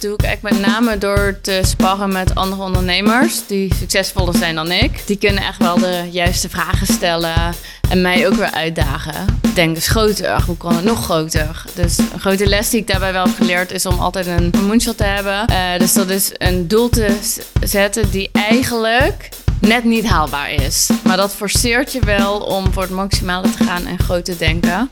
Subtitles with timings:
[0.00, 4.72] doe ik eigenlijk met name door te sparren met andere ondernemers die succesvoller zijn dan
[4.72, 5.06] ik.
[5.06, 7.54] Die kunnen echt wel de juiste vragen stellen
[7.88, 9.40] en mij ook weer uitdagen.
[9.54, 11.64] Denk eens groter, hoe kan het nog groter?
[11.74, 14.96] Dus een grote les die ik daarbij wel heb geleerd is om altijd een moonshot
[14.96, 15.44] te hebben.
[15.50, 17.16] Uh, dus dat is een doel te
[17.62, 19.28] zetten die eigenlijk
[19.60, 20.90] net niet haalbaar is.
[21.04, 24.90] Maar dat forceert je wel om voor het maximale te gaan en groot te denken.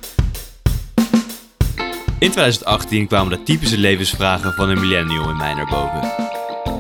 [2.19, 6.13] In 2018 kwamen de typische levensvragen van een millennial in mij naar boven.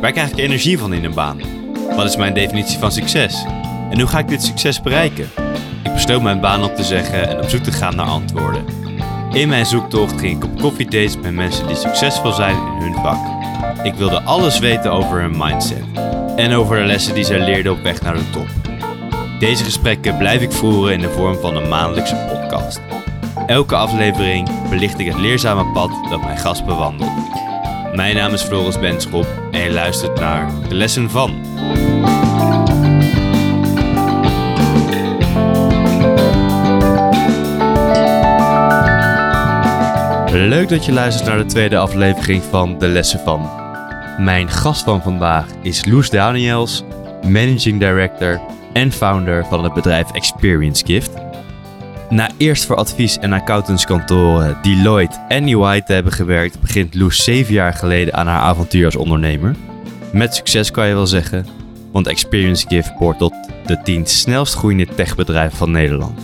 [0.00, 1.40] Waar krijg ik energie van in een baan?
[1.96, 3.44] Wat is mijn definitie van succes?
[3.90, 5.30] En hoe ga ik dit succes bereiken?
[5.84, 8.64] Ik besloot mijn baan op te zeggen en op zoek te gaan naar antwoorden.
[9.32, 13.18] In mijn zoektocht ging ik op koffiedates met mensen die succesvol zijn in hun vak.
[13.84, 15.84] Ik wilde alles weten over hun mindset
[16.36, 18.48] en over de lessen die zij leerden op weg naar de top.
[19.38, 22.80] Deze gesprekken blijf ik voeren in de vorm van een maandelijkse podcast.
[23.46, 27.10] Elke aflevering belicht ik het leerzame pad dat mijn gast bewandelt.
[27.94, 31.30] Mijn naam is Floris Benschop en je luistert naar de lessen van.
[40.48, 43.50] Leuk dat je luistert naar de tweede aflevering van De Lessen van.
[44.18, 46.82] Mijn gast van vandaag is Loes Daniels,
[47.22, 48.40] Managing Director
[48.72, 51.10] en founder van het bedrijf Experience Gift.
[52.10, 57.54] Na eerst voor advies- en accountantskantoren Deloitte en EY te hebben gewerkt, begint Loes zeven
[57.54, 59.54] jaar geleden aan haar avontuur als ondernemer.
[60.12, 61.46] Met succes kan je wel zeggen,
[61.92, 63.34] want Experience Gift behoort tot
[63.66, 66.20] de 10 snelst groeiende techbedrijven van Nederland.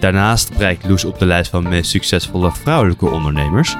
[0.00, 3.76] Daarnaast bereikt Loes op de lijst van meest succesvolle vrouwelijke ondernemers.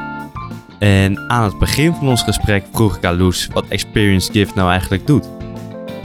[0.78, 4.70] En aan het begin van ons gesprek vroeg ik aan Loes wat Experience Gift nou
[4.70, 5.28] eigenlijk doet.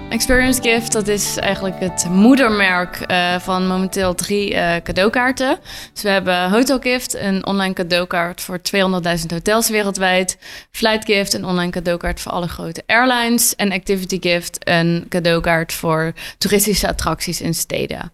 [0.10, 5.60] Experience Gift, dat is eigenlijk het moedermerk uh, van momenteel drie uh, cadeaukaarten.
[5.94, 10.38] Dus we hebben Hotel Gift, een online cadeaukaart voor 200.000 hotels wereldwijd.
[10.72, 13.56] Flight Gift, een online cadeaukaart voor alle grote airlines.
[13.56, 18.12] En Activity Gift, een cadeaukaart voor toeristische attracties in steden.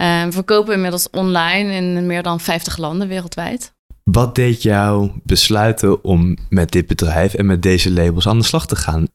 [0.00, 3.72] Uh, we verkopen inmiddels online in meer dan 50 landen wereldwijd.
[4.04, 8.66] Wat deed jou besluiten om met dit bedrijf en met deze labels aan de slag
[8.66, 9.06] te gaan?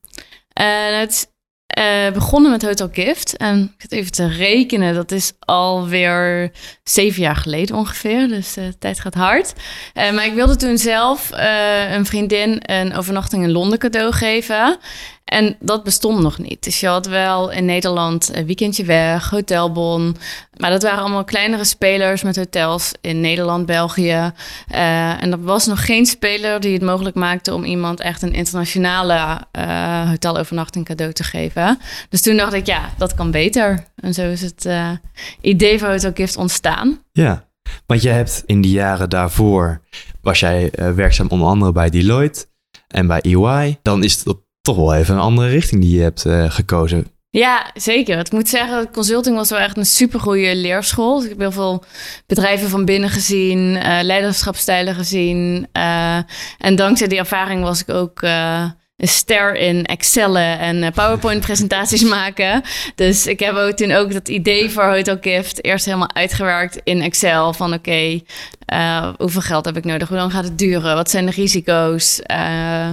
[0.54, 1.28] het
[1.78, 3.38] uh, begonnen met Hotel Gift.
[3.38, 6.52] En ik het even te rekenen, dat is alweer
[6.84, 8.28] zeven jaar geleden ongeveer.
[8.28, 9.54] Dus de tijd gaat hard.
[9.94, 11.30] Uh, maar ik wilde toen zelf
[11.92, 14.78] een vriendin een overnachting in Londen cadeau geven.
[15.30, 16.64] En dat bestond nog niet.
[16.64, 20.16] Dus je had wel in Nederland een weekendje weg, hotelbon.
[20.58, 24.32] Maar dat waren allemaal kleinere spelers met hotels in Nederland, België.
[24.72, 28.34] Uh, en er was nog geen speler die het mogelijk maakte om iemand echt een
[28.34, 31.80] internationale uh, hotelovernachting cadeau te geven.
[32.10, 33.86] Dus toen dacht ik, ja, dat kan beter.
[33.96, 34.90] En zo is het uh,
[35.42, 37.04] idee van Hotel Gift ontstaan.
[37.12, 37.48] Ja,
[37.86, 39.82] want je hebt in die jaren daarvoor,
[40.22, 42.46] was jij werkzaam onder andere bij Deloitte
[42.88, 43.78] en bij EY.
[43.82, 47.08] Dan is het op toch wel even een andere richting die je hebt uh, gekozen.
[47.32, 48.20] Ja, zeker.
[48.20, 51.16] Ik moet zeggen, consulting was wel echt een supergoeie leerschool.
[51.16, 51.84] Dus ik heb heel veel
[52.26, 55.68] bedrijven van binnen gezien, uh, leiderschapstijlen gezien.
[55.74, 56.16] Uh,
[56.58, 58.22] en dankzij die ervaring was ik ook
[59.00, 62.62] een ster in Excellen en eh, PowerPoint-presentaties maken.
[62.96, 67.02] Dus ik heb ook toen ook dat idee voor Hotel Gift eerst helemaal uitgewerkt in
[67.02, 67.54] Excel.
[67.54, 70.08] Van oké, okay, uh, eh, hoeveel geld heb ik nodig?
[70.08, 70.96] Hoe lang gaat het duren?
[70.96, 72.22] Wat zijn de risico's?
[72.32, 72.88] Uh,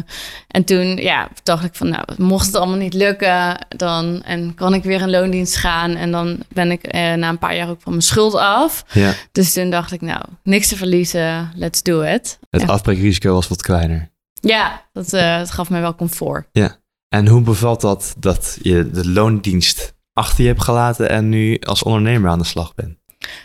[0.48, 4.74] en toen ja, dacht ik van nou, mocht het allemaal niet lukken, dan en kan
[4.74, 5.96] ik weer in loondienst gaan.
[5.96, 8.84] En dan ben ik na een paar jaar ook van mijn schuld af.
[8.92, 9.12] Ja.
[9.32, 12.38] Dus toen dacht ik nou, niks te verliezen, let's do it.
[12.50, 12.66] Het ja.
[12.66, 14.14] afbreekrisico was wat kleiner.
[14.46, 16.48] Ja, dat, uh, dat gaf mij wel comfort.
[16.52, 16.76] Ja.
[17.08, 21.82] En hoe bevalt dat dat je de loondienst achter je hebt gelaten en nu als
[21.82, 22.98] ondernemer aan de slag bent?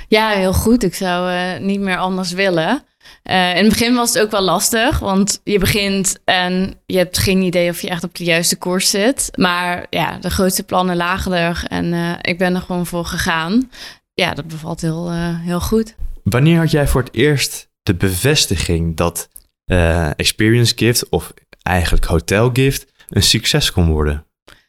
[0.07, 0.83] Ja, heel goed.
[0.83, 2.83] Ik zou uh, niet meer anders willen.
[3.23, 7.17] Uh, in het begin was het ook wel lastig, want je begint en je hebt
[7.17, 9.29] geen idee of je echt op de juiste koers zit.
[9.35, 13.71] Maar ja, de grootste plannen lagen er en uh, ik ben er gewoon voor gegaan.
[14.13, 15.95] Ja, dat bevalt heel, heel goed.
[16.23, 19.29] Wanneer had jij voor het eerst de bevestiging dat
[19.71, 24.25] uh, experience gift of eigenlijk hotel gift een succes kon worden?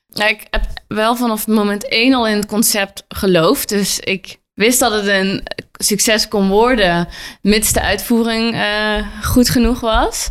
[0.07, 3.69] Ja, ik heb wel vanaf moment één al in het concept geloofd.
[3.69, 7.09] Dus ik wist dat het een succes kon worden,
[7.43, 10.31] mits de uitvoering uh, goed genoeg was.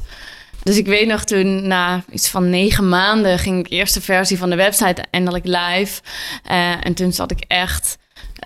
[0.64, 4.38] Dus ik weet nog toen, na iets van negen maanden, ging ik de eerste versie
[4.38, 6.02] van de website eindelijk live.
[6.52, 7.98] Uh, en toen zat ik echt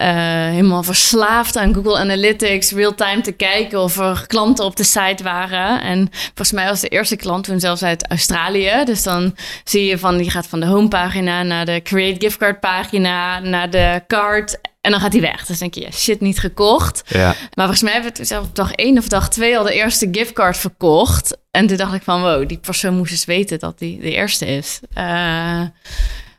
[0.02, 0.08] uh,
[0.50, 5.82] helemaal verslaafd aan Google Analytics, real-time te kijken of er klanten op de site waren.
[5.82, 8.84] En volgens mij was de eerste klant toen zelfs uit Australië.
[8.86, 12.60] Dus dan zie je van, die gaat van de homepagina naar de Create Gift Card
[12.60, 15.46] pagina, naar de card En dan gaat hij weg.
[15.46, 17.04] Dus denk je, ja, shit, niet gekocht.
[17.08, 17.26] Ja.
[17.26, 20.58] Maar volgens mij hebben we op dag één of dag twee al de eerste giftcard
[20.58, 21.38] verkocht.
[21.52, 24.46] En toen dacht ik van, wow, die persoon moest eens weten dat die de eerste
[24.46, 24.80] is.
[24.98, 25.62] Uh,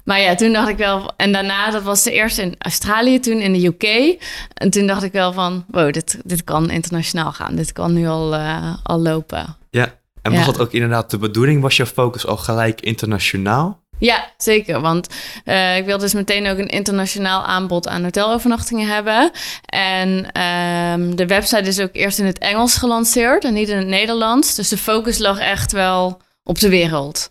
[0.06, 1.12] maar ja, toen dacht ik wel...
[1.16, 4.18] En daarna, dat was de eerste in Australië, toen in de UK.
[4.54, 7.56] En toen dacht ik wel van, wow, dit, dit kan internationaal gaan.
[7.56, 9.56] Dit kan nu al, uh, al lopen.
[9.70, 11.62] Ja, en was dat ook inderdaad de bedoeling?
[11.62, 13.84] Was je focus al gelijk internationaal?
[13.98, 14.80] Ja, zeker.
[14.80, 15.08] Want
[15.44, 19.30] uh, ik wilde dus meteen ook een internationaal aanbod aan hotelovernachtingen hebben.
[19.66, 20.08] En
[20.42, 24.54] um, de website is ook eerst in het Engels gelanceerd en niet in het Nederlands.
[24.54, 27.30] Dus de focus lag echt wel op de wereld.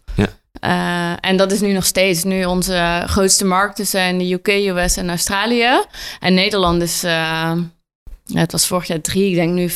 [0.62, 2.24] Uh, en dat is nu nog steeds.
[2.24, 5.84] Nu onze grootste markten zijn de UK, US en Australië.
[6.19, 7.52] En Nederland is, uh,
[8.34, 9.74] het was vorig jaar drie, ik denk nu 5%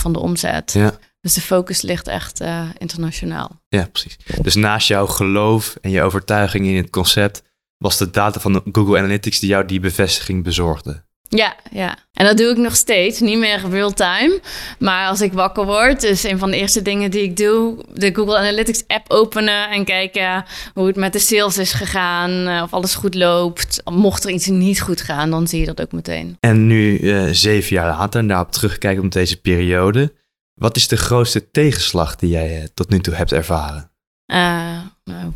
[0.00, 0.72] van de omzet.
[0.72, 0.98] Ja.
[1.20, 3.60] Dus de focus ligt echt uh, internationaal.
[3.68, 4.16] Ja, precies.
[4.42, 7.42] Dus naast jouw geloof en je overtuiging in het concept,
[7.78, 11.04] was de data van Google Analytics die jou die bevestiging bezorgde.
[11.36, 11.96] Ja, ja.
[12.12, 13.20] En dat doe ik nog steeds.
[13.20, 14.40] Niet meer real-time.
[14.78, 17.84] Maar als ik wakker word, is een van de eerste dingen die ik doe...
[17.92, 20.44] de Google Analytics app openen en kijken
[20.74, 22.46] hoe het met de sales is gegaan.
[22.46, 23.82] eh, Of alles goed loopt.
[23.90, 26.36] Mocht er iets niet goed gaan, dan zie je dat ook meteen.
[26.40, 30.12] En nu, uh, zeven jaar later, en daarop terugkijken op deze periode...
[30.54, 33.90] wat is de grootste tegenslag die jij uh, tot nu toe hebt ervaren?
[34.32, 34.36] Uh,
[35.04, 35.32] nou,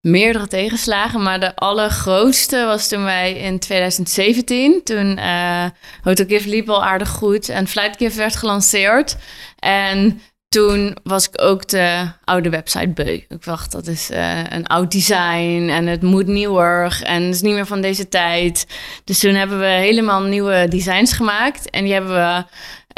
[0.00, 5.64] meerdere tegenslagen, maar de allergrootste was toen wij in 2017, toen uh,
[6.02, 9.16] HotelGift liep al aardig goed en FlightGift werd gelanceerd.
[9.58, 13.20] En toen was ik ook de oude website beu.
[13.28, 17.40] Ik dacht, dat is uh, een oud design en het moet nieuwer en het is
[17.40, 18.66] niet meer van deze tijd.
[19.04, 22.44] Dus toen hebben we helemaal nieuwe designs gemaakt en die hebben we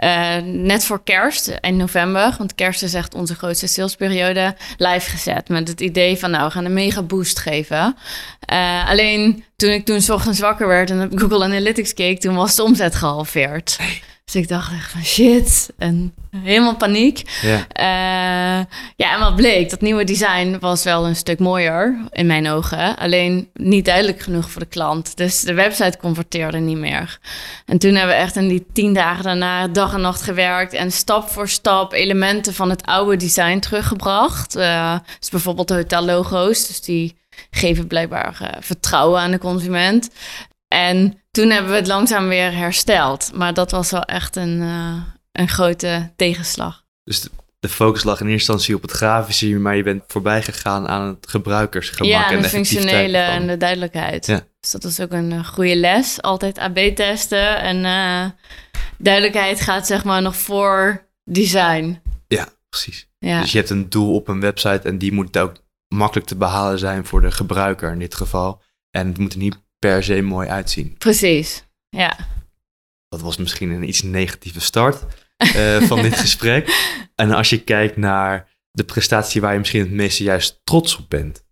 [0.05, 5.49] uh, net voor kerst, eind november, want kerst is echt onze grootste salesperiode, live gezet.
[5.49, 7.97] Met het idee van, nou, we gaan een mega boost geven.
[8.53, 12.35] Uh, alleen toen ik toen 's ochtends wakker werd en op Google Analytics keek, toen
[12.35, 13.79] was de omzet gehalveerd.
[14.31, 15.71] Dus ik dacht echt van shit.
[15.79, 17.23] En helemaal paniek.
[17.43, 17.57] Ja.
[17.57, 18.65] Uh,
[18.97, 19.71] ja, en wat bleek?
[19.71, 22.97] Dat nieuwe design was wel een stuk mooier in mijn ogen.
[22.97, 25.17] Alleen niet duidelijk genoeg voor de klant.
[25.17, 27.19] Dus de website converteerde niet meer.
[27.67, 30.73] En toen hebben we echt in die tien dagen daarna dag en nacht gewerkt.
[30.73, 34.57] En stap voor stap elementen van het oude design teruggebracht.
[34.57, 36.67] Uh, dus bijvoorbeeld de hotellogo's.
[36.67, 37.19] Dus die
[37.51, 40.11] geven blijkbaar uh, vertrouwen aan de consument.
[40.75, 43.31] En toen hebben we het langzaam weer hersteld.
[43.35, 45.03] Maar dat was wel echt een, uh,
[45.33, 46.85] een grote tegenslag.
[47.05, 47.31] Dus de,
[47.61, 51.07] de, focus lag in eerste instantie op het grafische, maar je bent voorbij gegaan aan
[51.07, 54.27] het gebruikersgemak ja, en de de functionele en de duidelijkheid.
[54.27, 54.47] Ja.
[54.61, 56.23] Dus dat is ook een uh, goede les.
[56.23, 58.31] Altijd AB testen en uh,
[58.99, 62.01] duidelijkheid gaat zeg maar nog voor design.
[62.27, 63.09] Ja, precies.
[63.19, 63.41] Ja.
[63.41, 65.53] Dus je hebt een doel op een website en die moet ook
[65.89, 68.63] makkelijk te behalen zijn voor de gebruiker in dit geval.
[68.91, 70.95] En het moet er niet per se mooi uitzien.
[70.99, 72.17] Precies, ja.
[73.09, 75.05] Dat was misschien een iets negatieve start
[75.57, 76.69] uh, van dit gesprek.
[77.15, 81.09] En als je kijkt naar de prestatie waar je misschien het meeste juist trots op
[81.09, 81.45] bent.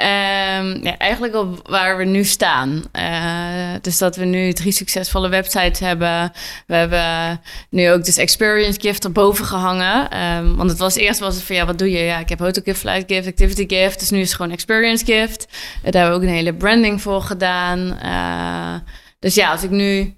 [0.00, 2.84] Um, ja, eigenlijk op waar we nu staan.
[2.92, 6.32] Uh, dus dat we nu drie succesvolle websites hebben.
[6.66, 7.40] We hebben
[7.70, 10.22] nu ook dus Experience Gift erboven gehangen.
[10.22, 11.98] Um, want het was eerst was het van ja, wat doe je?
[11.98, 13.98] Ja, ik heb Hotel Gift, Flight Gift, Activity Gift.
[13.98, 15.46] Dus nu is het gewoon Experience Gift.
[15.50, 17.98] Uh, daar hebben we ook een hele branding voor gedaan.
[18.04, 20.16] Uh, dus ja, als ik nu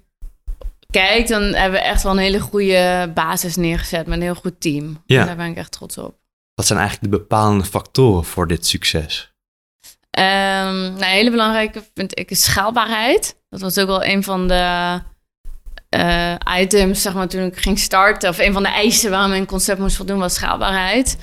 [0.89, 4.61] kijk, dan hebben we echt wel een hele goede basis neergezet met een heel goed
[4.61, 5.03] team.
[5.05, 5.19] Ja.
[5.19, 6.17] En daar ben ik echt trots op.
[6.53, 9.33] Wat zijn eigenlijk de bepalende factoren voor dit succes?
[10.19, 13.35] Um, nou, een hele belangrijke vind ik is schaalbaarheid.
[13.49, 14.99] Dat was ook wel een van de
[15.89, 18.29] uh, items, zeg maar, toen ik ging starten.
[18.29, 21.17] Of een van de eisen waar mijn concept moest voldoen, was schaalbaarheid.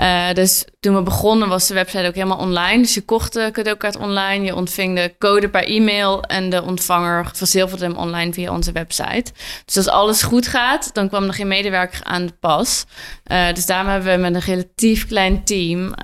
[0.00, 2.82] Uh, dus toen we begonnen was de website ook helemaal online.
[2.82, 6.22] Dus je kocht de cadeaukaart online, je ontving de code per e-mail...
[6.22, 9.32] en de ontvanger verzilverde hem online via onze website.
[9.64, 12.84] Dus als alles goed gaat, dan kwam er geen medewerker aan de pas.
[13.32, 15.94] Uh, dus daarom hebben we met een relatief klein team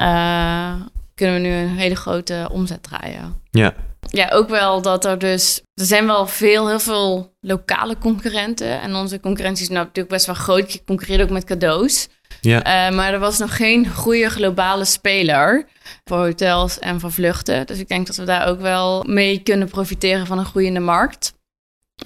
[1.16, 3.42] kunnen we nu een hele grote omzet draaien.
[3.50, 3.74] Ja.
[4.08, 5.62] Ja, ook wel dat er dus...
[5.74, 8.80] Er zijn wel veel, heel veel lokale concurrenten.
[8.80, 10.72] En onze concurrentie is nou natuurlijk best wel groot.
[10.72, 12.08] Je concurreert ook met cadeaus.
[12.40, 12.88] Ja.
[12.88, 15.66] Uh, maar er was nog geen goede globale speler
[16.04, 17.66] voor hotels en voor vluchten.
[17.66, 21.34] Dus ik denk dat we daar ook wel mee kunnen profiteren van een groeiende markt.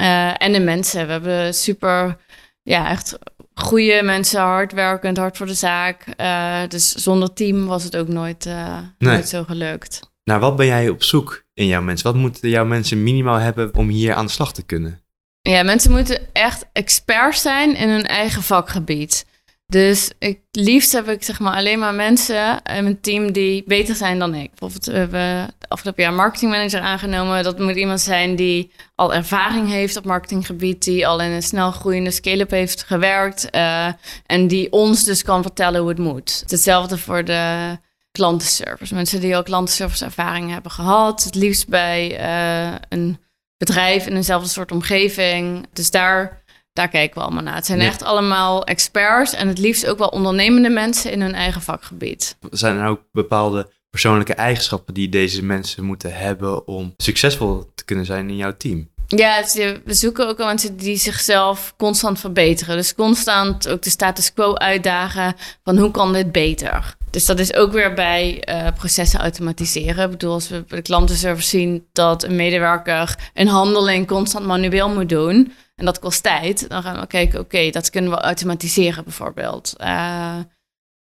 [0.01, 1.07] Uh, en de mensen.
[1.07, 2.17] We hebben super,
[2.63, 3.19] ja, echt
[3.55, 6.05] goede mensen, hardwerkend, hard voor de zaak.
[6.21, 9.13] Uh, dus zonder team was het ook nooit, uh, Nee.
[9.15, 10.01] nooit zo gelukt.
[10.25, 12.13] Naar wat ben jij op zoek in jouw mensen?
[12.13, 15.01] Wat moeten jouw mensen minimaal hebben om hier aan de slag te kunnen?
[15.43, 19.27] Ja, mensen moeten echt expert zijn in hun eigen vakgebied.
[19.71, 23.95] Dus ik, liefst heb ik zeg maar alleen maar mensen in mijn team die beter
[23.95, 24.51] zijn dan ik.
[24.51, 27.45] Bijvoorbeeld, we hebben afgelopen jaar marketingmanager aangenomen.
[27.45, 31.71] Dat moet iemand zijn die al ervaring heeft op marketinggebied, die al in een snel
[31.71, 33.87] groeiende scale-up heeft gewerkt uh,
[34.27, 36.45] en die ons dus kan vertellen hoe het moet.
[36.47, 37.79] Hetzelfde voor de
[38.13, 38.95] klantenservice.
[38.95, 41.25] Mensen die al klantenservice ervaring hebben gehad.
[41.25, 43.19] Het liefst bij uh, een
[43.57, 45.67] bedrijf in eenzelfde soort omgeving.
[45.73, 46.40] Dus daar
[46.73, 47.55] daar kijken we allemaal naar.
[47.55, 51.63] Het zijn echt allemaal experts en het liefst ook wel ondernemende mensen in hun eigen
[51.63, 52.37] vakgebied.
[52.51, 58.07] Zijn er ook bepaalde persoonlijke eigenschappen die deze mensen moeten hebben om succesvol te kunnen
[58.07, 58.89] zijn in jouw team?
[59.07, 59.45] Ja,
[59.85, 62.77] we zoeken ook al mensen die zichzelf constant verbeteren.
[62.77, 65.35] Dus constant ook de status quo uitdagen
[65.65, 66.97] van hoe kan dit beter?
[67.11, 70.05] Dus dat is ook weer bij uh, processen automatiseren.
[70.05, 74.89] Ik bedoel, als we bij de klantenservice zien dat een medewerker een handeling constant manueel
[74.89, 79.05] moet doen, en dat kost tijd, dan gaan we kijken, oké, dat kunnen we automatiseren
[79.05, 79.75] bijvoorbeeld.
[79.79, 80.39] Uh,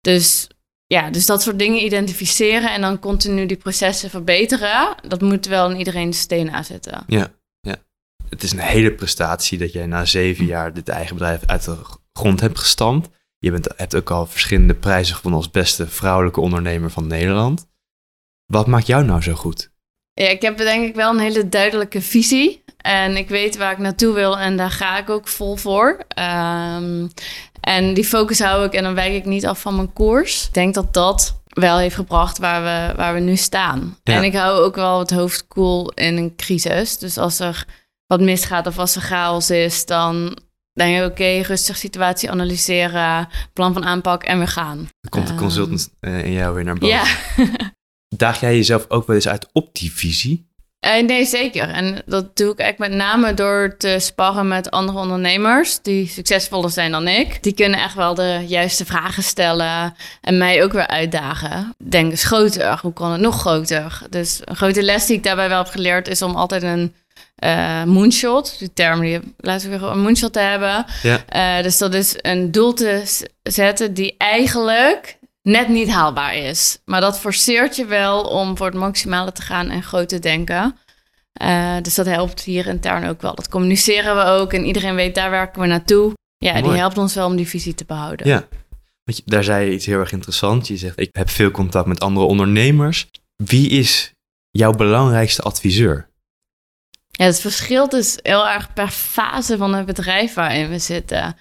[0.01, 0.47] dus
[0.85, 5.69] ja, dus dat soort dingen identificeren en dan continu die processen verbeteren, dat moet wel
[5.69, 7.03] in iedereen steen zitten.
[7.07, 7.75] Ja, ja.
[8.29, 11.77] Het is een hele prestatie dat jij na zeven jaar dit eigen bedrijf uit de
[12.13, 13.09] grond hebt gestampt.
[13.37, 17.67] Je bent, hebt ook al verschillende prijzen gewonnen als beste vrouwelijke ondernemer van Nederland.
[18.45, 19.72] Wat maakt jou nou zo goed?
[20.13, 22.63] Ja, ik heb denk ik wel een hele duidelijke visie.
[22.77, 25.97] En ik weet waar ik naartoe wil en daar ga ik ook vol voor.
[26.19, 27.11] Um,
[27.61, 30.47] en die focus hou ik en dan wijk ik niet af van mijn koers.
[30.47, 33.97] Ik denk dat dat wel heeft gebracht waar we, waar we nu staan.
[34.03, 36.97] En ik hou ook wel het hoofd koel cool in een crisis.
[36.97, 37.65] Dus als er
[38.07, 40.37] wat misgaat of als er chaos is, dan
[40.73, 44.77] denk ik, oké, rustig situatie analyseren, plan van aanpak en we gaan.
[44.77, 46.95] Dan komt de consultant uh, in jou weer naar boven.
[46.95, 47.05] Ja.
[48.17, 50.51] Daag jij jezelf ook wel eens uit op die visie?
[50.85, 51.69] Uh, nee, zeker.
[51.69, 56.69] En dat doe ik eigenlijk met name door te sparren met andere ondernemers die succesvoller
[56.69, 57.43] zijn dan ik.
[57.43, 61.75] Die kunnen echt wel de juiste vragen stellen en mij ook weer uitdagen.
[61.77, 62.79] Denk eens groter.
[62.81, 64.01] Hoe kan het nog groter?
[64.09, 66.93] Dus een grote les die ik daarbij wel heb geleerd is om altijd een
[67.43, 70.85] uh, moonshot, die term die laten we weer een moonshot te hebben.
[71.01, 71.57] Ja.
[71.57, 73.03] Uh, dus dat is een doel te
[73.43, 76.79] zetten die eigenlijk net niet haalbaar is.
[76.85, 80.77] Maar dat forceert je wel om voor het maximale te gaan en groot te denken.
[81.41, 83.35] Uh, dus dat helpt hier intern ook wel.
[83.35, 86.13] Dat communiceren we ook en iedereen weet, daar werken we naartoe.
[86.37, 88.27] Ja, die helpt ons wel om die visie te behouden.
[88.27, 88.47] Ja,
[89.03, 90.67] Want daar zei je iets heel erg interessants.
[90.67, 93.09] Je zegt, ik heb veel contact met andere ondernemers.
[93.35, 94.13] Wie is
[94.51, 96.09] jouw belangrijkste adviseur?
[97.11, 101.37] Ja, het verschilt dus heel erg per fase van het bedrijf waarin we zitten.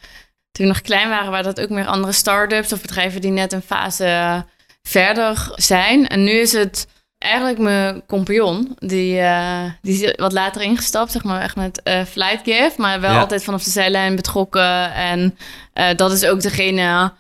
[0.53, 3.53] Toen we nog klein waren, waren dat ook meer andere start-ups of bedrijven die net
[3.53, 4.45] een fase
[4.83, 6.09] verder zijn.
[6.09, 6.87] En nu is het
[7.19, 12.05] eigenlijk mijn compagnon, die, uh, die is wat later ingestapt, zeg maar, echt met uh,
[12.05, 14.95] Flight Gift, maar wel altijd vanaf de zijlijn betrokken.
[14.95, 15.39] En
[15.75, 17.13] uh, dat is ook degene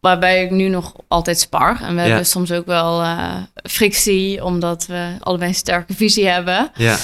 [0.00, 1.80] waarbij ik nu nog altijd spar.
[1.82, 6.70] En we hebben soms ook wel uh, frictie, omdat we allebei een sterke visie hebben.
[6.74, 6.96] Ja.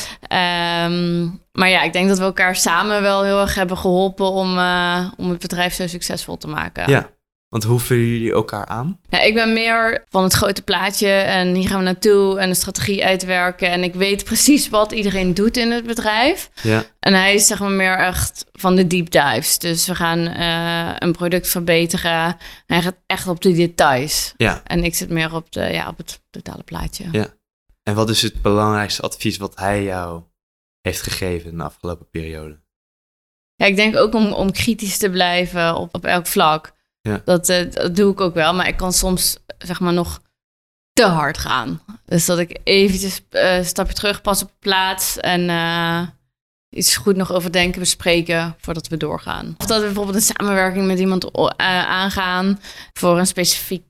[0.85, 4.59] Um, maar ja, ik denk dat we elkaar samen wel heel erg hebben geholpen om,
[4.59, 6.91] uh, om het bedrijf zo succesvol te maken.
[6.91, 7.09] Ja.
[7.49, 9.01] Want hoe vullen jullie elkaar aan?
[9.09, 12.55] Ja, ik ben meer van het grote plaatje en hier gaan we naartoe en de
[12.55, 13.71] strategie uitwerken.
[13.71, 16.51] En ik weet precies wat iedereen doet in het bedrijf.
[16.63, 16.85] Ja.
[17.01, 19.59] En hij is zeg maar meer echt van de deep dives.
[19.59, 22.37] Dus we gaan uh, een product verbeteren.
[22.67, 24.35] hij gaat echt op de details.
[24.37, 24.61] Ja.
[24.65, 27.05] En ik zit meer op, de, ja, op het totale plaatje.
[27.13, 27.27] Ja.
[27.83, 30.23] En wat is het belangrijkste advies wat hij jou
[30.81, 32.61] heeft gegeven in de afgelopen periode?
[33.55, 36.77] Ja, ik denk ook om, om kritisch te blijven op, op elk vlak.
[37.09, 37.21] Ja.
[37.25, 40.21] Dat, uh, dat doe ik ook wel, maar ik kan soms zeg maar nog
[40.93, 41.81] te hard gaan.
[42.05, 46.01] Dus dat ik eventjes uh, een stapje terug pas op plaats en uh,
[46.71, 49.55] iets goed nog overdenken, bespreken voordat we doorgaan.
[49.59, 52.61] Of dat we bijvoorbeeld een samenwerking met iemand aangaan
[52.93, 53.85] voor een specifiek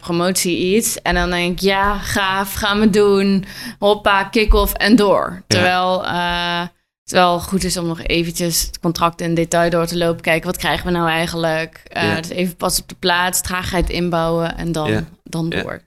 [0.00, 1.02] promotie iets.
[1.02, 3.44] En dan denk ik, ja, gaaf, gaan we doen.
[3.78, 5.42] Hoppa, kick-off en door.
[5.46, 6.04] Terwijl
[7.12, 10.22] het wel goed is om nog eventjes het contract in detail door te lopen.
[10.22, 11.82] Kijken, wat krijgen we nou eigenlijk?
[11.96, 15.80] Uh, Dus even pas op de plaats, traagheid inbouwen en dan, dan door.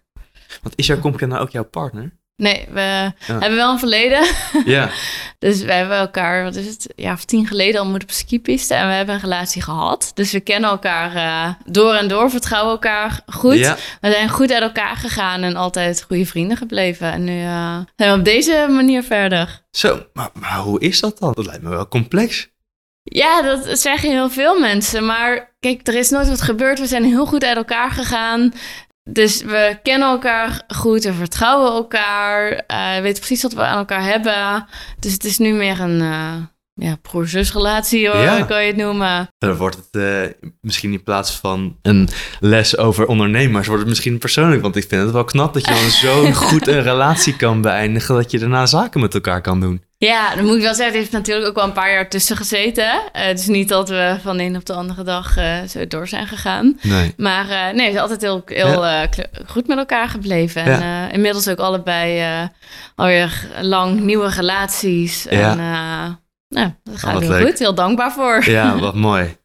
[0.61, 2.11] Want is jouw compagnon nou ook jouw partner?
[2.37, 4.25] Nee, we hebben wel een verleden.
[4.65, 4.89] Ja.
[5.39, 8.73] dus we hebben elkaar, wat is het, ja, of tien geleden al moeten op skipiste.
[8.73, 10.11] En we hebben een relatie gehad.
[10.13, 13.57] Dus we kennen elkaar uh, door en door, vertrouwen elkaar goed.
[13.57, 13.77] Ja.
[14.01, 17.11] We zijn goed uit elkaar gegaan en altijd goede vrienden gebleven.
[17.11, 19.63] En nu uh, zijn we op deze manier verder.
[19.71, 21.33] Zo, maar, maar hoe is dat dan?
[21.33, 22.53] Dat lijkt me wel complex.
[23.03, 25.05] Ja, dat zeggen heel veel mensen.
[25.05, 26.79] Maar kijk, er is nooit wat gebeurd.
[26.79, 28.53] We zijn heel goed uit elkaar gegaan.
[29.09, 34.03] Dus we kennen elkaar goed, we vertrouwen elkaar, uh, weten precies wat we aan elkaar
[34.03, 34.65] hebben.
[34.99, 36.33] Dus het is nu meer een, uh,
[36.73, 38.41] ja, broer-zusrelatie hoor, Ja.
[38.41, 39.27] kan je het noemen.
[39.37, 42.09] Dan wordt het eh, misschien in plaats van een
[42.39, 44.61] les over ondernemers, wordt het misschien persoonlijk.
[44.61, 48.15] Want ik vind het wel knap dat je dan zo goed een relatie kan beëindigen,
[48.15, 49.83] dat je daarna zaken met elkaar kan doen.
[49.97, 52.37] Ja, dan moet ik wel zeggen, het heeft natuurlijk ook wel een paar jaar tussen
[52.37, 52.91] gezeten.
[53.11, 55.87] Eh, het is niet dat we van de een op de andere dag eh, zo
[55.87, 56.79] door zijn gegaan.
[56.81, 57.13] Nee.
[57.17, 59.07] Maar eh, nee, we zijn altijd heel, heel
[59.47, 60.63] goed met elkaar gebleven.
[60.63, 62.23] En inmiddels ook allebei
[62.95, 65.25] alweer lang nieuwe relaties.
[65.29, 65.51] Ja.
[65.51, 65.57] En
[66.49, 67.47] nou, dat gaat heel leuk.
[67.47, 67.59] goed.
[67.59, 68.49] Heel dankbaar voor.
[68.49, 69.37] Ja, wat mooi.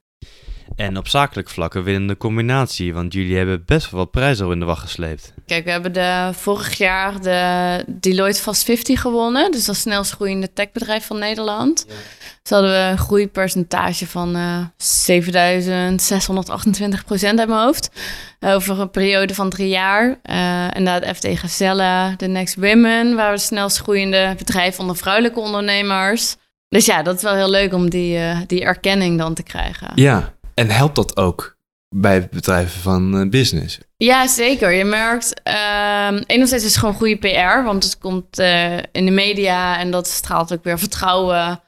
[0.80, 4.52] En op zakelijk vlak een winnende combinatie, want jullie hebben best wel wat prijzen al
[4.52, 5.34] in de wacht gesleept.
[5.46, 9.50] Kijk, we hebben de, vorig jaar de Deloitte Fast 50 gewonnen.
[9.50, 11.86] Dus dat is snelst groeiende techbedrijf van Nederland.
[12.42, 17.90] Dus hadden we een groeipercentage van eh 7628 procent uit mijn hoofd.
[18.40, 20.18] Over een periode van drie jaar.
[20.22, 23.16] Eh en de FD Gazelle, de Next Women...
[23.16, 26.36] waren het snelst groeiende bedrijf onder vrouwelijke ondernemers.
[26.68, 29.92] Dus ja, dat is wel heel leuk om die, eh, die erkenning dan te krijgen.
[29.94, 31.56] Ja, en helpt dat ook
[31.88, 33.78] bij bedrijven van eh, business?
[33.96, 34.72] Ja, zeker.
[34.72, 39.10] Je merkt, ehm enerzijds is het gewoon goede PR, want het komt eh, in de
[39.10, 41.60] media en dat straalt ook weer vertrouwen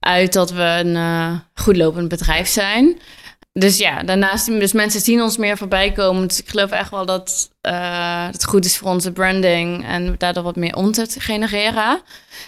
[0.00, 2.98] uit dat we een eh, goed lopend bedrijf zijn.
[3.52, 6.28] Dus ja, daarnaast, dus mensen zien ons meer voorbij komen.
[6.28, 7.50] Dus ik geloof echt wel dat
[8.30, 12.00] het goed is voor onze branding en daardoor wat meer omzet genereren.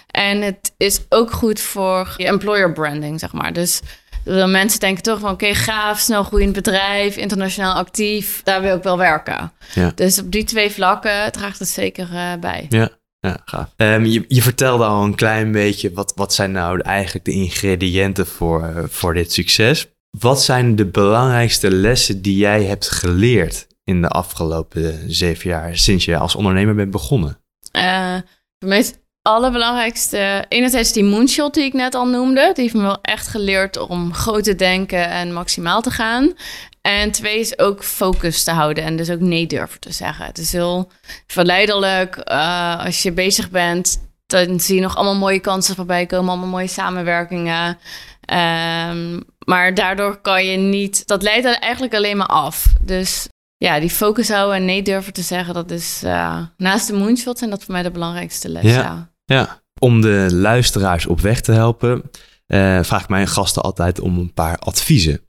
[0.07, 3.53] En het is ook goed voor je employer branding, zeg maar.
[3.53, 3.81] Dus
[4.23, 8.83] de mensen denken toch van oké, gaaf, snel groeiend bedrijf, internationaal actief, daar wil ik
[8.83, 9.51] wel werken.
[9.73, 9.91] Ja.
[9.95, 12.65] Dus op die twee vlakken draagt het zeker eh, bij.
[12.69, 12.89] Ja,
[13.19, 13.73] ja gaaf.
[13.75, 18.27] Ehm, je, je vertelde al een klein beetje, wat, wat zijn nou eigenlijk de ingrediënten
[18.27, 19.87] voor, eh, voor dit succes?
[20.19, 26.05] Wat zijn de belangrijkste lessen die jij hebt geleerd in de afgelopen zeven jaar, sinds
[26.05, 27.37] je als ondernemer bent begonnen?
[27.71, 28.17] Eh
[28.63, 32.51] voor mij is het allerbelangrijkste, enerzijds die moonshot die ik net al noemde.
[32.53, 36.33] Die heeft me wel echt geleerd om groot te denken en maximaal te gaan.
[36.81, 40.25] En twee is ook focus te houden en dus ook nee durven te zeggen.
[40.25, 40.91] Het is heel
[41.27, 44.01] verleidelijk eh, als je bezig bent.
[44.25, 47.77] Dan zie je nog allemaal mooie kansen voorbij komen, allemaal mooie samenwerkingen.
[48.25, 52.65] Ehm, maar daardoor kan je niet, dat leidt eigenlijk alleen maar af.
[52.81, 53.27] Dus
[53.57, 57.41] ja, die focus houden en nee durven te zeggen, dat is eh, naast de moonshots
[57.41, 58.63] en dat voor mij de belangrijkste les.
[58.63, 59.12] Ja.
[59.25, 59.61] Ja.
[59.79, 62.11] Om de luisteraars op weg te helpen,
[62.45, 65.21] eh, vraag ik mijn gasten altijd om een paar adviezen.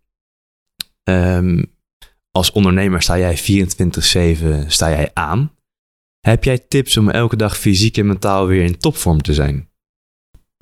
[1.02, 1.62] Ehm,
[2.30, 5.52] als ondernemer sta jij 24-7 sta jij aan.
[6.20, 9.68] Heb jij tips om elke dag fysiek en mentaal weer in topvorm te zijn?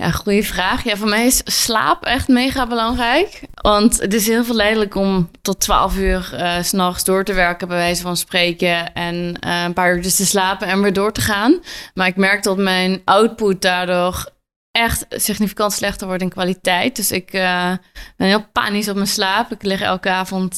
[0.03, 0.85] Ja, goede vraag.
[0.85, 3.41] Ja, voor mij is slaap echt mega belangrijk.
[3.55, 7.69] Want het is heel verleidelijk om tot 12 uur eh, s s'nachts door te werken,
[7.69, 8.93] bij wijze van spreken.
[8.95, 11.61] En eh, een paar uur dus te slapen en weer door te gaan.
[11.95, 14.31] Maar ik merk dat mijn output daardoor
[14.71, 16.97] echt significant slechter wordt in kwaliteit.
[16.97, 17.73] Dus ik eh,
[18.17, 19.53] ben heel panisch op mijn slaap.
[19.53, 20.57] Ik lig elke avond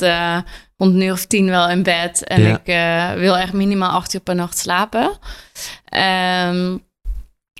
[0.76, 2.24] rond uur of tien wel in bed.
[2.24, 2.60] En Ja.
[2.62, 5.18] ik wil echt minimaal acht uur per nacht slapen.
[5.84, 6.76] Ehm,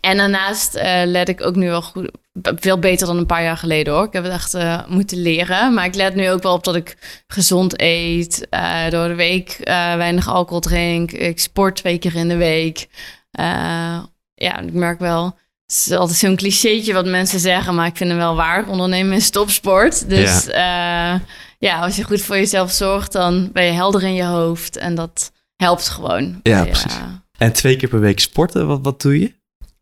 [0.05, 2.11] en daarnaast eh, let ik ook nu wel goed,
[2.43, 4.05] veel beter dan een paar jaar geleden hoor.
[4.05, 5.75] Ik heb het echt eh, moeten leren.
[5.75, 9.51] Maar ik let nu ook wel op dat ik gezond eet, eh, door de week
[9.51, 11.13] eh, weinig alcohol drink.
[11.13, 12.89] Ik sport twee keer in de week.
[13.31, 13.99] Eh,
[14.35, 15.25] ja, ik merk wel,
[15.67, 18.69] het is altijd zo'n clichétje wat mensen zeggen, maar ik vind het wel waar.
[18.69, 20.09] Ondernemen is topsport.
[20.09, 21.21] Dus ja.
[21.59, 24.77] ja, als je goed voor jezelf zorgt, dan ben je helder in je hoofd.
[24.77, 26.41] En dat helpt gewoon.
[26.43, 26.97] Ja, bij, precies.
[27.39, 29.33] En twee keer per week sporten, wat, wat doe je?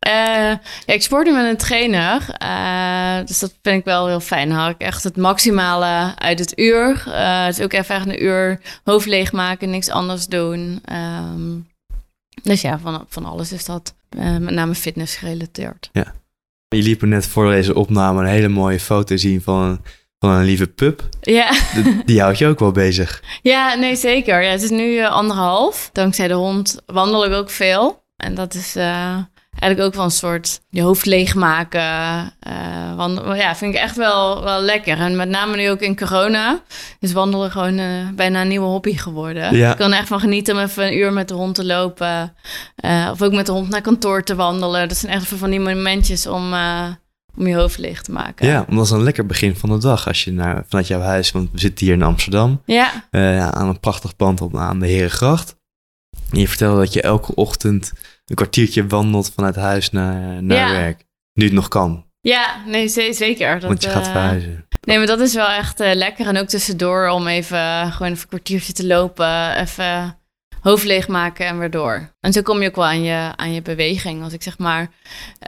[0.03, 2.29] Eh, ja, ik sport nu met een trainer.
[2.37, 4.49] eh, dus dat vind ik wel heel fijn.
[4.49, 7.03] Dan haal ik echt het maximale uit het uur.
[7.07, 10.79] Eh, het is ook even echt een uur hoofd leegmaken, niks anders doen.
[10.85, 11.57] Ehm,
[12.43, 13.95] dus ja, van, van alles is dat
[14.39, 15.89] met name fitness gerelateerd.
[16.67, 19.81] Je liet me net voor deze opname een hele mooie foto zien van een,
[20.19, 21.09] van een lieve pup.
[21.21, 21.51] Ja,
[22.05, 23.23] die houdt je ook wel bezig.
[23.41, 24.41] ja nee zeker.
[24.41, 25.89] Ja, het is nu anderhalf.
[25.91, 28.03] Dankzij de hond wandel ik ook veel.
[28.15, 28.75] En dat is
[29.59, 31.81] eigenlijk ook wel een soort je hoofd leegmaken.
[32.39, 33.37] eh wandelen.
[33.37, 34.97] Ja, vind ik echt wel, wel lekker.
[34.99, 36.61] En met name nu ook in corona
[36.99, 39.55] is wandelen gewoon eh, bijna een nieuwe hobby geworden.
[39.55, 39.71] Ja.
[39.71, 42.35] Ik kan er echt van genieten om even een uur met de hond te lopen.
[42.75, 44.87] eh, of ook met de hond naar kantoor te wandelen.
[44.87, 46.53] Dat zijn echt even van die momentjes om,
[47.37, 48.47] om je hoofd leeg te maken.
[48.47, 51.01] Ja, want dat is een lekker begin van de dag als je naar, vanuit jouw
[51.01, 52.91] huis, want we zitten hier in Amsterdam, Ja,
[53.51, 55.55] aan een prachtig pand op, aan de Herengracht.
[56.31, 57.93] En je vertelde dat je elke ochtend
[58.25, 60.71] een kwartiertje wandelt vanuit huis naar, naar Ja.
[60.71, 61.03] werk.
[61.33, 63.53] Nu het nog kan, ja nee, ze- zeker.
[63.59, 64.67] Dat, want je gaat eh, verhuizen.
[64.81, 66.27] Nee, maar dat is wel echt eh, lekker.
[66.27, 69.55] En ook tussendoor om even gewoon even een kwartiertje te lopen.
[69.57, 70.17] Even
[70.61, 72.09] hoofd leegmaken en weer door.
[72.19, 74.23] En zo kom je ook wel aan je, aan je beweging.
[74.23, 74.81] Als ik zeg maar,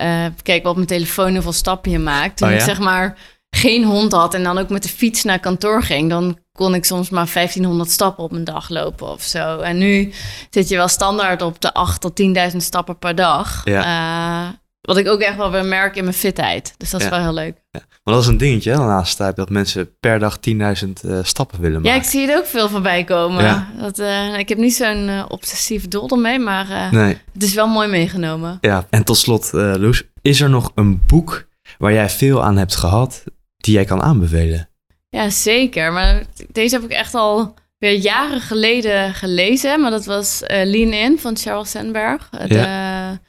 [0.01, 2.37] uh, kijk wat op mijn telefoon hoeveel stappen je maakt.
[2.37, 2.59] Toen Oh ja?
[2.59, 3.17] ik zeg maar
[3.55, 6.85] geen hond had en dan ook met de fiets naar kantoor ging, dan kon ik
[6.85, 9.59] soms maar 1500 stappen op een dag lopen of zo.
[9.59, 10.11] En nu
[10.49, 13.65] zit je wel standaard op de 8 tot 10.000 stappen per dag.
[13.65, 14.47] Eh,
[14.81, 16.73] wat ik ook echt wel weer merk in mijn fitheid.
[16.77, 17.11] Dus dat is Ja.
[17.11, 17.61] wel heel leuk.
[17.71, 21.19] Maar dat is een dingetje hè, de laatste tijd, dat mensen per dag 10.000 eh,
[21.23, 21.89] stappen willen maken.
[21.91, 23.43] Ja, ik zie het ook veel voorbij komen.
[23.43, 23.67] Ja.
[23.79, 27.53] Dat, eh, ik heb niet zo'n eh, obsessief doel ermee, maar eh, Nee, het is
[27.53, 28.57] wel mooi meegenomen.
[28.61, 28.85] ja.
[28.89, 31.45] En tot slot, eh Loes, is er nog een boek
[31.77, 33.23] waar jij veel aan hebt gehad,
[33.65, 34.69] die jij kan aanbevelen?
[35.09, 35.91] Ja, zeker.
[35.93, 39.81] Maar deze heb ik echt al weer jaren geleden gelezen.
[39.81, 42.29] Maar dat was eh, Lean In van Sheryl Sandberg.
[42.29, 43.19] De,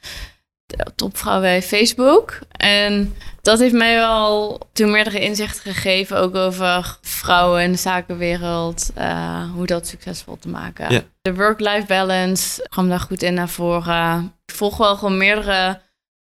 [0.65, 2.39] de topvrouw bij Facebook.
[2.51, 6.17] En dat heeft mij wel toen meerdere inzichten gegeven.
[6.17, 8.91] Ook over vrouwen in de zakenwereld.
[8.95, 10.91] eh, hoe dat succesvol te maken.
[10.93, 11.01] Ja.
[11.21, 14.33] De work-life balance kwam daar goed in naar voren.
[14.45, 15.81] Ik volg wel gewoon meerdere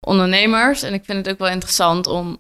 [0.07, 0.83] ondernemers.
[0.83, 2.38] En ik vind het ook wel interessant om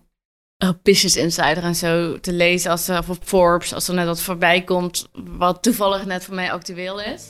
[0.62, 2.70] uh, Business Insider en zo te lezen.
[2.70, 5.08] Als er, of op Forbes, als er net wat voorbij komt.
[5.36, 7.22] Wat toevallig net voor mij actueel is.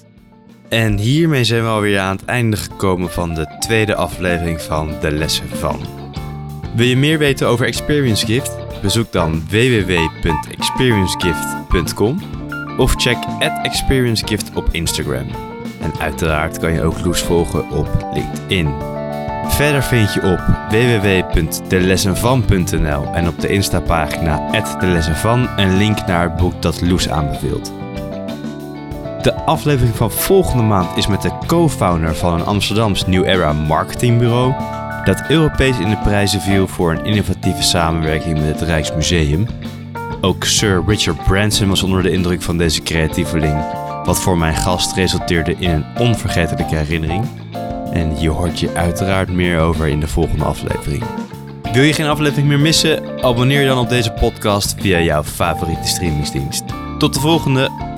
[0.68, 5.10] En hiermee zijn we alweer aan het einde gekomen van de tweede aflevering van De
[5.10, 5.80] Lessen van.
[6.74, 8.52] Wil je meer weten over Experience Gift?
[8.82, 12.20] Bezoek dan www.experiencegift.com
[12.78, 13.18] of check
[13.62, 15.26] @experiencegift op Instagram.
[15.80, 18.91] En uiteraard kan je ook Loes volgen op LinkedIn.
[19.46, 24.50] Verder vind je op www.delessenvan.nl en op de Insta-pagina
[24.80, 27.72] @delessenvan een link naar het boek dat Loes aanbeveelt.
[29.22, 34.54] De aflevering van volgende maand is met de co-founder van een Amsterdams New Era marketingbureau
[35.04, 39.46] dat Europees in de prijzen viel voor een innovatieve samenwerking met het Rijksmuseum.
[40.20, 43.64] Ook Sir Richard Branson was onder de indruk van deze creatieveling,
[44.04, 47.24] wat voor mijn gast resulteerde in een onvergetelijke herinnering.
[47.92, 51.04] En hier hoort je uiteraard meer over in de volgende aflevering.
[51.72, 53.22] Wil je geen aflevering meer missen?
[53.22, 56.64] Abonneer je dan op deze podcast via jouw favoriete streamingsdienst.
[56.98, 57.91] Tot de volgende!